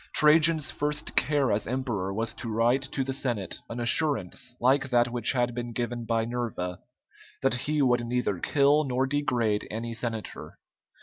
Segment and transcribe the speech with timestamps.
[0.13, 5.09] Trajan's first care as emperor was to write to the Senate an assurance like that
[5.11, 6.79] which had been given by Nerva,
[7.43, 10.57] that he would neither kill nor degrade any senator.